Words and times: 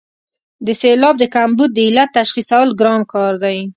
د 0.65 0.67
سېلاب 0.81 1.15
د 1.19 1.25
کمبود 1.35 1.69
د 1.73 1.79
علت 1.87 2.09
تشخیصول 2.17 2.67
ګران 2.79 3.01
کار 3.13 3.33
دی. 3.43 3.57